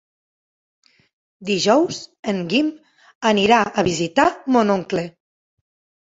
[1.49, 1.99] Dijous
[2.33, 2.71] en Guim
[3.33, 4.25] anirà a visitar
[4.57, 5.05] mon oncle.